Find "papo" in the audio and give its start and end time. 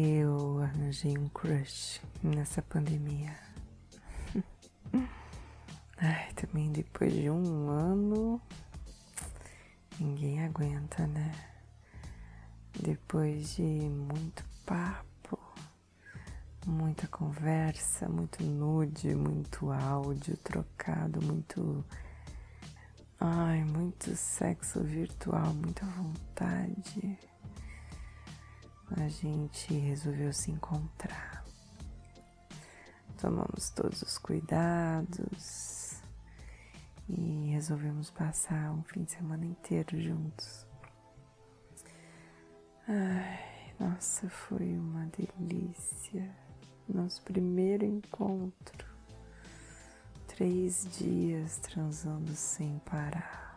14.64-15.36